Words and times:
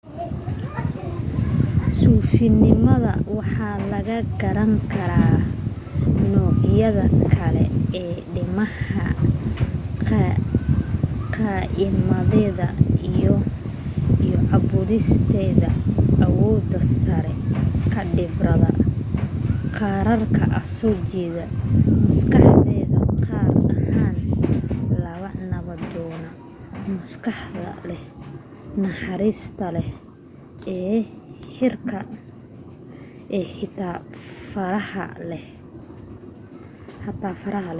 suufinimada 1.99 3.13
waxa 3.37 3.71
lagaga 3.91 4.27
garan 4.41 4.73
karaa 4.93 5.39
noocyada 6.31 7.05
kale 7.35 7.63
ee 8.01 8.15
diimaha 8.33 9.05
caqiidadeeda 11.35 12.67
iyo 13.09 13.35
caabudisteeda 14.49 15.69
awooda 16.25 16.79
saaraysa 16.99 17.59
khibrada 17.93 18.71
gaarka 19.77 20.43
ah 20.59 20.65
soo 20.77 20.95
jeedka 21.11 21.45
maskaxeed 22.07 22.91
gaar 23.25 23.51
ahaan 23.91 24.15
ta 25.37 25.45
nabdoon 25.53 26.21
maskaxda 26.95 27.71
leh 27.89 28.03
naxariista 28.83 29.67
leh 29.75 29.89
ee 30.89 30.99
xitaa 33.57 33.97
farxada 34.51 35.21
leh 35.29 37.67